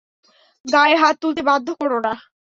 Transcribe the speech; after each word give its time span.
গায়ে 0.65 0.95
হাত 0.97 1.15
তুলতে 1.21 1.41
বাধ্য 1.49 1.67
কোরো 1.79 1.97
না। 2.05 2.13